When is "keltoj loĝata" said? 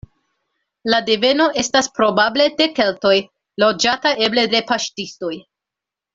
2.79-4.15